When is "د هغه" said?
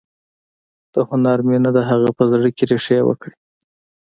1.77-2.09